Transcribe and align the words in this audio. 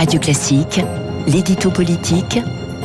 Radio 0.00 0.18
Classique, 0.18 0.80
l'édito 1.26 1.70
politique 1.70 2.38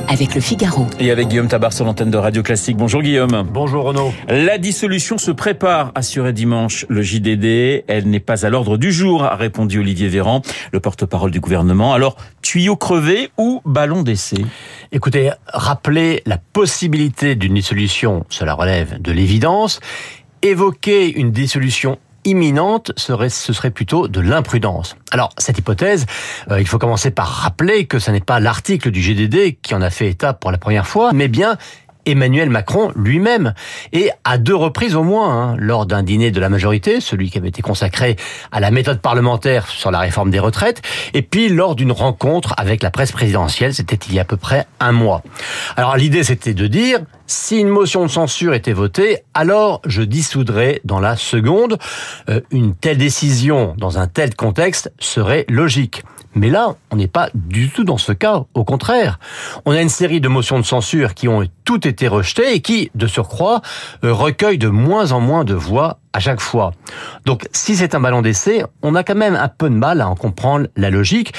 avec 0.10 0.36
le 0.36 0.42
Figaro. 0.42 0.86
Et 1.00 1.12
avec 1.12 1.30
Guillaume 1.30 1.48
Tabar 1.48 1.72
sur 1.72 1.86
l'antenne 1.86 2.12
de 2.12 2.18
Radio 2.18 2.44
Classique. 2.44 2.76
Bonjour 2.76 3.02
Guillaume. 3.02 3.48
Bonjour 3.54 3.86
Renaud. 3.86 4.12
La 4.28 4.58
dissolution 4.58 5.18
se 5.18 5.32
prépare, 5.32 5.94
assurait 5.96 6.34
dimanche 6.34 6.86
le 6.90 7.02
JDD. 7.02 7.86
Elle 7.88 8.10
n'est 8.10 8.20
pas 8.20 8.46
à 8.46 8.50
l'ordre 8.50 8.76
du 8.76 8.92
jour, 8.92 9.24
a 9.24 9.38
répondu 9.38 9.80
Olivier 9.80 10.10
Véran, 10.10 10.42
le 10.74 10.82
porte-parole 10.82 11.32
du 11.32 11.40
gouvernement. 11.40 11.94
Alors, 11.94 12.18
tuyau 12.42 12.76
crevé 12.76 13.30
ou 13.38 13.62
ballon 13.64 14.04
d'essai? 14.04 14.44
Écoutez, 14.92 15.32
rappeler 15.48 16.22
la 16.26 16.38
possibilité 16.38 17.36
d'une 17.36 17.54
dissolution, 17.54 18.26
cela 18.28 18.56
relève 18.56 19.02
de 19.02 19.14
l'évidence. 19.14 19.80
Évoquer 20.42 21.18
une 21.18 21.32
dissolution 21.32 21.98
imminente 22.26 22.92
serait, 22.98 23.30
ce 23.30 23.54
serait 23.54 23.72
plutôt 23.72 24.08
de 24.08 24.20
l'imprudence. 24.20 24.96
Alors, 25.12 25.30
cette 25.38 25.58
hypothèse, 25.58 26.06
euh, 26.52 26.60
il 26.60 26.68
faut 26.68 26.80
commencer 26.80 27.12
par 27.12 27.28
rappeler 27.28 27.86
que 27.86 28.00
ce 28.00 28.12
n'est 28.12 28.20
pas 28.20 28.40
l'article 28.40 28.92
du 28.92 29.02
GDD 29.02 29.58
qui 29.62 29.74
en 29.74 29.82
a 29.82 29.90
fait 29.90 30.10
état 30.10 30.34
pour 30.34 30.52
la 30.52 30.58
première 30.58 30.88
fois, 30.88 31.12
mais 31.14 31.28
bien 31.28 31.58
Emmanuel 32.06 32.50
Macron 32.50 32.92
lui-même, 32.96 33.54
et 33.92 34.12
à 34.24 34.38
deux 34.38 34.56
reprises 34.56 34.96
au 34.96 35.04
moins, 35.04 35.30
hein, 35.30 35.56
lors 35.58 35.86
d'un 35.86 36.04
dîner 36.04 36.32
de 36.32 36.40
la 36.40 36.50
majorité, 36.50 37.02
celui 37.02 37.32
qui 37.32 37.38
avait 37.38 37.50
été 37.50 37.62
consacré 37.62 38.16
à 38.52 38.60
la 38.60 38.72
méthode 38.72 39.02
parlementaire 39.02 39.68
sur 39.68 39.92
la 39.92 40.00
réforme 40.00 40.30
des 40.30 40.40
retraites, 40.40 40.82
et 41.14 41.22
puis 41.22 41.50
lors 41.50 41.76
d'une 41.76 41.92
rencontre 41.92 42.54
avec 42.58 42.84
la 42.84 42.92
presse 42.92 43.12
présidentielle, 43.12 43.74
c'était 43.74 43.96
il 44.08 44.14
y 44.14 44.20
a 44.20 44.22
à 44.22 44.26
peu 44.26 44.38
près 44.38 44.68
un 44.80 44.92
mois. 44.92 45.24
Alors 45.78 45.98
l'idée 45.98 46.24
c'était 46.24 46.54
de 46.54 46.68
dire, 46.68 47.00
si 47.28 47.60
une 47.60 47.70
motion 47.70 48.04
de 48.04 48.10
censure 48.10 48.54
était 48.54 48.74
votée, 48.74 49.20
alors 49.34 49.82
je 49.86 50.02
dissoudrais 50.02 50.82
dans 50.84 51.00
la 51.00 51.16
seconde. 51.16 51.78
Euh, 52.30 52.42
une 52.52 52.76
telle 52.76 52.98
décision 52.98 53.76
dans 53.78 53.98
un 53.98 54.08
tel 54.08 54.36
contexte 54.36 54.92
serait 55.00 55.46
logique. 55.50 56.04
Mais 56.36 56.50
là, 56.50 56.76
on 56.92 56.98
n'est 56.98 57.08
pas 57.08 57.30
du 57.34 57.70
tout 57.70 57.86
dans 57.86 57.98
ce 57.98 58.12
cas. 58.12 58.44
Au 58.54 58.64
contraire, 58.66 59.20
on 59.66 59.72
a 59.72 59.82
une 59.82 59.90
série 59.90 60.20
de 60.20 60.28
motions 60.28 60.60
de 60.60 60.66
censure 60.66 61.14
qui 61.14 61.30
ont 61.30 61.48
toutes 61.64 61.86
été 61.86 62.10
rejetées 62.10 62.54
et 62.54 62.60
qui, 62.62 62.92
de 62.94 63.08
surcroît, 63.08 63.62
euh, 64.04 64.14
recueillent 64.14 64.58
de 64.58 64.68
moins 64.68 65.14
en 65.14 65.22
moins 65.22 65.46
de 65.46 65.54
voix 65.54 66.00
à 66.16 66.20
chaque 66.20 66.40
fois. 66.40 66.72
Donc 67.26 67.46
si 67.52 67.76
c'est 67.76 67.94
un 67.94 68.00
ballon 68.00 68.22
d'essai, 68.22 68.64
on 68.82 68.96
a 68.96 69.04
quand 69.04 69.16
même 69.16 69.36
un 69.36 69.50
peu 69.50 69.70
de 69.70 69.76
mal 69.76 70.00
à 70.00 70.08
en 70.08 70.16
comprendre 70.16 70.68
la 70.78 70.90
logique, 70.90 71.34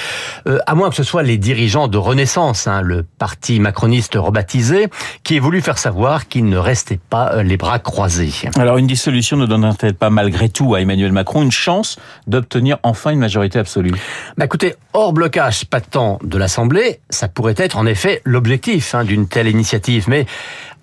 euh, 0.47 0.59
à 0.67 0.75
moins 0.75 0.91
que 0.91 0.95
ce 0.95 1.01
soit 1.01 1.23
les 1.23 1.39
dirigeants 1.39 1.87
de 1.87 1.97
Renaissance, 1.97 2.67
hein, 2.67 2.81
le 2.81 3.01
parti 3.01 3.59
macroniste 3.59 4.13
rebaptisé, 4.15 4.87
qui 5.23 5.35
ait 5.35 5.39
voulu 5.39 5.61
faire 5.61 5.79
savoir 5.79 6.27
qu'il 6.27 6.45
ne 6.45 6.57
restait 6.57 6.99
pas 7.09 7.33
euh, 7.33 7.43
les 7.43 7.57
bras 7.57 7.79
croisés. 7.79 8.31
Alors 8.55 8.77
une 8.77 8.85
dissolution 8.85 9.35
ne 9.35 9.47
donnerait-elle 9.47 9.95
pas 9.95 10.11
malgré 10.11 10.47
tout 10.47 10.75
à 10.75 10.81
Emmanuel 10.81 11.11
Macron 11.11 11.41
une 11.41 11.51
chance 11.51 11.97
d'obtenir 12.27 12.77
enfin 12.83 13.09
une 13.09 13.19
majorité 13.19 13.57
absolue? 13.57 13.93
Bah 14.37 14.45
Écoutez, 14.45 14.75
hors 14.93 15.11
blocage 15.11 15.65
tant 15.89 16.19
de 16.23 16.37
l'Assemblée, 16.37 16.99
ça 17.09 17.27
pourrait 17.27 17.55
être 17.57 17.77
en 17.77 17.85
effet 17.87 18.21
l'objectif 18.25 18.93
hein, 18.93 19.03
d'une 19.03 19.27
telle 19.27 19.47
initiative, 19.47 20.05
mais 20.07 20.27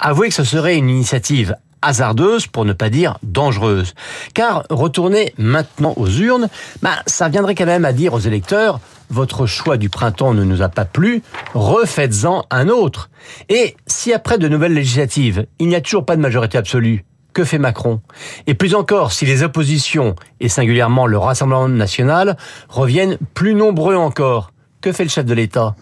avouez 0.01 0.29
que 0.29 0.35
ce 0.35 0.45
serait 0.45 0.77
une 0.77 0.91
initiative 0.91 1.57
hasardeuse, 1.85 2.47
pour 2.47 2.65
ne 2.65 2.73
pas 2.73 2.91
dire 2.91 3.19
dangereuse. 3.23 3.95
Car 4.35 4.65
retourner 4.71 5.35
maintenant 5.39 5.95
aux 5.97 6.09
urnes, 6.09 6.49
bah, 6.83 6.97
ça 7.07 7.29
viendrait 7.29 7.55
quand 7.55 7.67
même 7.67 7.85
à 7.85 7.93
dire 7.93 8.15
aux 8.15 8.21
électeurs, 8.21 8.81
votre 9.11 9.47
choix 9.47 9.77
du 9.77 9.91
printemps 9.91 10.35
ne 10.35 10.45
nous 10.45 10.63
a 10.63 10.69
pas 10.69 10.85
plu, 10.85 11.23
refaites-en 11.55 12.45
un 12.51 12.69
autre. 12.69 13.11
Et 13.49 13.77
si 13.87 14.13
après 14.13 14.39
de 14.39 14.49
nouvelles 14.49 14.75
législatives, 14.75 15.47
il 15.59 15.69
n'y 15.69 15.77
a 15.77 15.81
toujours 15.81 16.05
pas 16.05 16.17
de 16.17 16.23
majorité 16.23 16.59
absolue, 16.59 17.05
que 17.33 17.45
fait 17.45 17.59
Macron? 17.59 18.01
Et 18.47 18.55
plus 18.55 18.75
encore, 18.75 19.13
si 19.13 19.27
les 19.27 19.43
oppositions, 19.43 20.15
et 20.41 20.49
singulièrement 20.49 21.07
le 21.07 21.19
Rassemblement 21.19 21.69
national, 21.69 22.37
reviennent 22.69 23.19
plus 23.35 23.55
nombreux 23.55 23.97
encore, 23.97 24.53
que 24.81 24.93
fait 24.93 25.05
le 25.05 25.11
chef 25.11 25.27
de 25.27 25.35
l'État? 25.35 25.75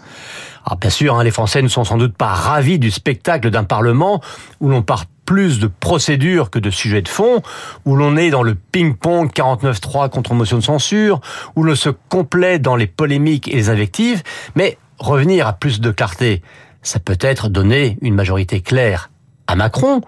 Alors 0.65 0.79
bien 0.79 0.91
sûr, 0.91 1.17
hein, 1.17 1.25
les 1.25 1.31
Français 1.31 1.63
ne 1.63 1.69
sont 1.69 1.85
sans 1.85 1.99
doute 1.99 2.17
pas 2.17 2.29
ravis 2.29 2.79
du 2.79 2.91
spectacle 2.91 3.51
d'un 3.51 3.65
Parlement 3.65 4.21
où 4.61 4.69
l'on 4.69 4.83
part 4.83 5.07
plus 5.33 5.59
de 5.59 5.67
procédures 5.67 6.51
que 6.51 6.59
de 6.59 6.69
sujets 6.69 7.01
de 7.01 7.09
fond, 7.09 7.41
où 7.87 7.97
l'on 7.97 8.19
est 8.19 8.29
dans 8.29 8.43
le 8.43 8.55
ping-pong 8.55 9.31
49-3 9.33 10.11
contre 10.11 10.35
motion 10.35 10.59
de 10.59 10.63
censure, 10.63 11.23
où 11.57 11.63
l'on 11.63 11.75
se 11.75 11.89
complète 11.89 12.61
dans 12.61 12.77
les 12.77 12.87
polémiques 12.87 13.49
et 13.49 13.55
les 13.55 13.71
invectives, 13.71 14.23
mais 14.57 14.77
revenir 14.99 15.47
à 15.47 15.55
plus 15.55 15.81
de 15.81 15.91
clarté, 15.91 16.43
ça 16.83 16.99
peut 16.99 17.17
être 17.19 17.49
donner 17.49 17.97
une 18.03 18.15
majorité 18.15 18.61
claire 18.61 19.09
à 19.47 19.57
Macron, 19.57 20.03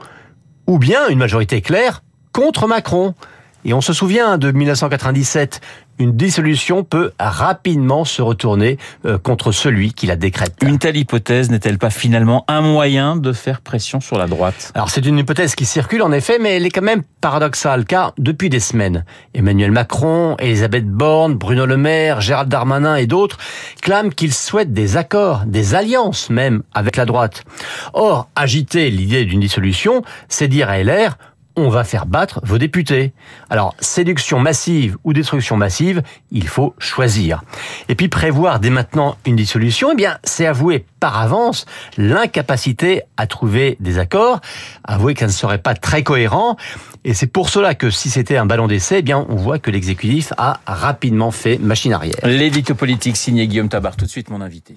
ou 0.67 0.79
bien 0.79 1.09
une 1.09 1.21
majorité 1.21 1.63
claire 1.63 2.03
contre 2.35 2.67
Macron. 2.67 3.15
Et 3.65 3.73
on 3.73 3.81
se 3.81 3.93
souvient 3.93 4.37
de 4.37 4.53
1997, 4.53 5.61
une 5.99 6.17
dissolution 6.17 6.83
peut 6.85 7.13
rapidement 7.19 8.05
se 8.05 8.21
retourner 8.21 8.79
euh, 9.07 9.17
contre 9.17 9.53
celui 9.53 9.93
qui 9.93 10.07
la 10.07 10.17
décrète. 10.17 10.55
Une 10.61 10.79
telle 10.79 10.97
hypothèse 10.97 11.51
n'est-elle 11.51 11.79
pas 11.79 11.91
finalement 11.91 12.45
un 12.49 12.61
moyen 12.61 13.17
de 13.17 13.33
faire 13.33 13.61
pression 13.61 14.01
sur 14.01 14.19
la 14.19 14.27
droite? 14.27 14.73
Alors 14.75 14.91
c'est 14.91 15.07
une 15.07 15.19
hypothèse 15.19 15.55
qui 15.55 15.65
circule 15.65 16.03
en 16.03 16.13
effet, 16.13 16.39
mais 16.41 16.57
elle 16.57 16.67
est 16.67 16.71
quand 16.71 16.83
même 16.83 17.03
paradoxale, 17.21 17.85
car 17.85 18.13
depuis 18.19 18.51
des 18.51 18.61
semaines, 18.61 19.05
Emmanuel 19.35 19.71
Macron, 19.71 20.37
Elisabeth 20.41 20.87
Borne, 20.87 21.35
Bruno 21.35 21.65
Le 21.65 21.77
Maire, 21.77 22.21
Gérald 22.21 22.49
Darmanin 22.49 22.97
et 22.97 23.07
d'autres 23.07 23.39
clament 23.81 24.11
qu'ils 24.11 24.35
souhaitent 24.35 24.73
des 24.73 24.97
accords, 24.97 25.45
des 25.47 25.75
alliances 25.75 26.29
même 26.29 26.63
avec 26.75 26.97
la 26.97 27.07
droite. 27.07 27.45
Or, 27.93 28.29
agiter 28.35 28.91
l'idée 28.91 29.25
d'une 29.25 29.41
dissolution, 29.41 30.03
c'est 30.29 30.49
dire 30.49 30.69
à 30.69 30.83
LR 30.83 31.17
on 31.57 31.69
va 31.69 31.85
faire 31.85 32.07
battre 32.07 32.41
vos 32.45 32.59
députés. 32.59 33.13
Alors, 33.51 33.75
séduction 33.81 34.41
massive 34.41 34.97
ou 35.05 35.13
destruction 35.13 35.57
massive, 35.57 36.03
il 36.31 36.49
faut 36.49 36.75
choisir. 36.79 37.43
Et 37.89 37.95
puis 37.95 38.09
prévoir 38.09 38.61
dès 38.61 38.71
maintenant 38.71 39.17
une 39.25 39.37
dissolution, 39.37 39.91
eh 39.93 39.95
bien, 39.95 40.19
c'est 40.25 40.47
avouer 40.47 40.87
par 41.01 41.21
avance 41.21 41.67
l'incapacité 41.97 43.03
à 43.17 43.27
trouver 43.27 43.77
des 43.81 43.99
accords, 43.99 44.41
avouer 44.85 45.15
que 45.15 45.21
ça 45.21 45.27
ne 45.27 45.33
serait 45.33 45.59
pas 45.59 45.75
très 45.75 46.03
cohérent. 46.03 46.57
Et 47.05 47.15
c'est 47.15 47.27
pour 47.27 47.51
cela 47.51 47.75
que 47.75 47.91
si 47.91 48.11
c'était 48.11 48.37
un 48.37 48.47
ballon 48.47 48.67
d'essai, 48.67 48.99
eh 48.99 49.03
bien, 49.03 49.27
on 49.29 49.37
voit 49.37 49.59
que 49.59 49.71
l'exécutif 49.71 50.33
a 50.39 50.61
rapidement 50.67 51.31
fait 51.31 51.59
machine 51.59 51.93
arrière. 51.93 52.17
L'édito 52.25 52.75
politique 52.75 53.17
signé 53.17 53.47
Guillaume 53.47 53.69
Tabar. 53.69 53.97
Tout 53.97 54.07
de 54.07 54.11
suite, 54.11 54.31
mon 54.31 54.41
invité. 54.41 54.75